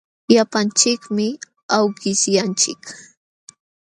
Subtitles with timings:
[0.33, 1.25] Llapanchikmi
[1.75, 2.83] awkishyanchik.